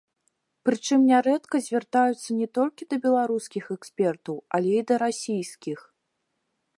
[0.67, 5.79] Прычым нярэдка звяртаюцца не толькі да беларускіх экспертаў, але і да расійскіх.